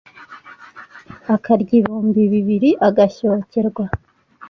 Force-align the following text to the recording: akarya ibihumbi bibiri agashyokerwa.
akarya 1.35 1.71
ibihumbi 1.79 2.21
bibiri 2.33 2.69
agashyokerwa. 2.87 3.85